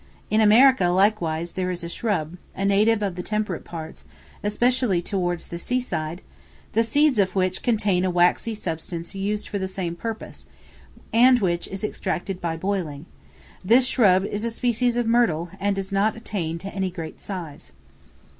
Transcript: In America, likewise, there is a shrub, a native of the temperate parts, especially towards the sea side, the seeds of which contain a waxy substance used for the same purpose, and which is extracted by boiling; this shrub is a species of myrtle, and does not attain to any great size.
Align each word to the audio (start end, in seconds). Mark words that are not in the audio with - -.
In 0.31 0.41
America, 0.41 0.87
likewise, 0.87 1.51
there 1.51 1.69
is 1.69 1.83
a 1.83 1.87
shrub, 1.89 2.37
a 2.55 2.65
native 2.65 3.03
of 3.03 3.13
the 3.13 3.21
temperate 3.21 3.63
parts, 3.63 4.03
especially 4.43 4.99
towards 4.99 5.45
the 5.45 5.59
sea 5.59 5.79
side, 5.79 6.23
the 6.73 6.83
seeds 6.83 7.19
of 7.19 7.35
which 7.35 7.61
contain 7.61 8.03
a 8.03 8.09
waxy 8.09 8.55
substance 8.55 9.13
used 9.13 9.47
for 9.47 9.59
the 9.59 9.67
same 9.67 9.95
purpose, 9.95 10.47
and 11.13 11.37
which 11.39 11.67
is 11.67 11.83
extracted 11.83 12.41
by 12.41 12.57
boiling; 12.57 13.05
this 13.63 13.85
shrub 13.85 14.25
is 14.25 14.43
a 14.43 14.49
species 14.49 14.97
of 14.97 15.05
myrtle, 15.05 15.51
and 15.59 15.75
does 15.75 15.91
not 15.91 16.15
attain 16.15 16.57
to 16.57 16.73
any 16.73 16.89
great 16.89 17.21
size. 17.21 17.71